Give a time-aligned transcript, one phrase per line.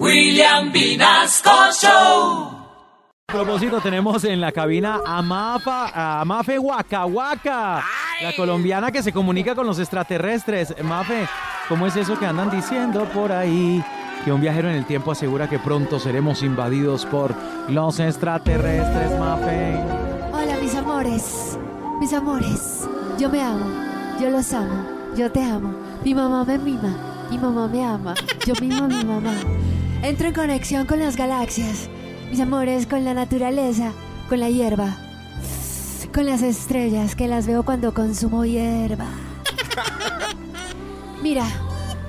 [0.00, 1.50] William Vinasco
[1.80, 2.50] Show.
[3.28, 7.84] A propósito, tenemos en la cabina a, Mafa, a Mafe Waka Waka,
[8.20, 10.74] la colombiana que se comunica con los extraterrestres.
[10.82, 11.28] Mafe,
[11.68, 13.84] ¿cómo es eso que andan diciendo por ahí?
[14.24, 17.32] Que un viajero en el tiempo asegura que pronto seremos invadidos por
[17.68, 19.76] los extraterrestres, Mafe.
[20.32, 21.58] Hola, mis amores.
[22.00, 22.88] Mis amores.
[23.16, 23.66] Yo me amo.
[24.20, 24.86] Yo los amo.
[25.16, 25.72] Yo te amo.
[26.04, 26.92] Mi mamá me mima.
[27.30, 28.14] Mi mamá me ama.
[28.44, 29.32] Yo mimo a mi mamá.
[30.04, 31.88] Entro en conexión con las galaxias.
[32.28, 33.94] Mis amores, con la naturaleza.
[34.28, 34.98] Con la hierba.
[36.12, 39.06] Con las estrellas que las veo cuando consumo hierba.
[41.22, 41.46] Mira,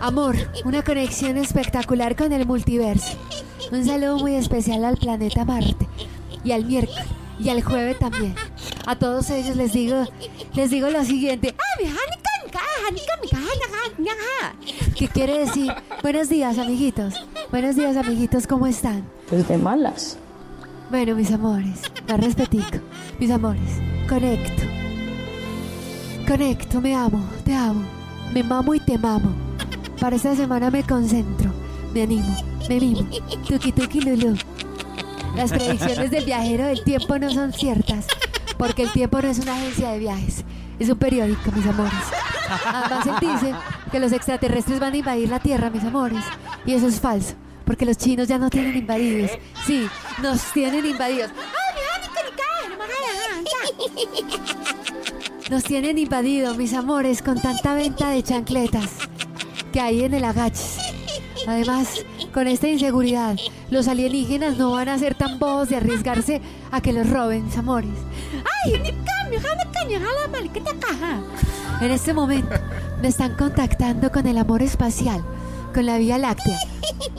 [0.00, 3.16] amor, una conexión espectacular con el multiverso.
[3.70, 5.86] Un saludo muy especial al planeta Marte
[6.42, 7.06] y al miércoles
[7.38, 8.34] y al jueves también.
[8.86, 10.04] A todos ellos les digo,
[10.54, 11.54] les digo lo siguiente.
[15.04, 15.70] ¿Qué quiere decir?
[16.00, 17.26] Buenos días, amiguitos.
[17.50, 19.04] Buenos días, amiguitos, ¿cómo están?
[19.28, 20.16] Pues de malas.
[20.88, 22.78] Bueno, mis amores, más respetico.
[23.18, 24.62] Mis amores, conecto.
[26.26, 27.82] Conecto, me amo, te amo.
[28.32, 29.28] Me mamo y te mamo.
[30.00, 31.52] Para esta semana me concentro,
[31.92, 32.34] me animo,
[32.66, 33.06] me mimo.
[33.46, 34.38] Tuki tuki lulu.
[35.36, 38.06] Las predicciones del viajero del tiempo no son ciertas,
[38.56, 40.44] porque el tiempo no es una agencia de viajes,
[40.78, 41.92] es un periódico, mis amores.
[42.66, 43.54] Además, él dice
[43.90, 46.24] que los extraterrestres van a invadir la Tierra, mis amores,
[46.66, 49.30] y eso es falso, porque los chinos ya no tienen invadidos.
[49.66, 49.88] Sí,
[50.22, 51.30] nos tienen invadidos.
[55.50, 58.90] Nos tienen invadido, mis amores, con tanta venta de chancletas
[59.72, 60.78] que hay en el agaches.
[61.46, 63.36] Además, con esta inseguridad,
[63.70, 67.56] los alienígenas no van a ser tan bobos de arriesgarse a que los roben, mis
[67.56, 67.90] amores.
[68.64, 68.74] ¡Ay,
[71.80, 72.54] En este momento
[73.00, 75.24] me están contactando con el amor espacial,
[75.72, 76.58] con la Vía Láctea,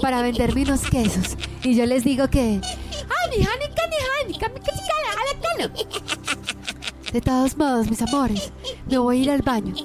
[0.02, 1.38] para venderme unos quesos.
[1.64, 2.60] Y yo les digo que...
[7.14, 8.52] De todos modos, mis amores,
[8.90, 9.76] me voy a ir al baño.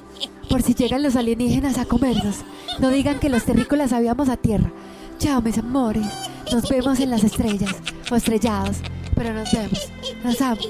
[0.48, 2.38] Por si llegan los alienígenas a comernos.
[2.80, 4.72] No digan que los terrícolas habíamos a tierra.
[5.20, 6.06] Chao, mis amores.
[6.50, 7.74] Nos vemos en las estrellas
[8.10, 8.78] o estrellados.
[9.14, 9.92] Pero nos vemos.
[10.24, 10.60] Nos amo.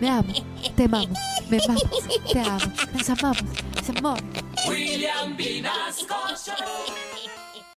[0.00, 0.32] Me amo.
[0.74, 1.16] Te amamos.
[1.48, 1.84] Me amamos.
[2.32, 2.72] Te amo.
[2.92, 3.44] Nos amamos.
[3.76, 4.24] Mis amores.
[4.68, 7.19] William Vinasco Show.